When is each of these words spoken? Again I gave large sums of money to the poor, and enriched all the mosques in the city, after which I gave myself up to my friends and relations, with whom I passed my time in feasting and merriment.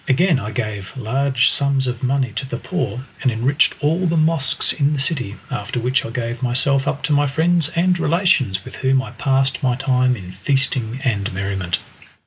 Again 0.07 0.39
I 0.39 0.49
gave 0.49 0.97
large 0.97 1.51
sums 1.51 1.85
of 1.85 2.01
money 2.01 2.31
to 2.31 2.47
the 2.47 2.57
poor, 2.57 3.05
and 3.21 3.31
enriched 3.31 3.75
all 3.83 4.07
the 4.07 4.17
mosques 4.17 4.73
in 4.73 4.93
the 4.95 4.99
city, 4.99 5.35
after 5.51 5.79
which 5.79 6.03
I 6.03 6.09
gave 6.09 6.41
myself 6.41 6.87
up 6.87 7.03
to 7.03 7.13
my 7.13 7.27
friends 7.27 7.69
and 7.75 7.99
relations, 7.99 8.65
with 8.65 8.77
whom 8.77 8.99
I 9.03 9.11
passed 9.11 9.61
my 9.61 9.75
time 9.75 10.15
in 10.15 10.31
feasting 10.31 10.99
and 11.03 11.31
merriment. 11.31 11.77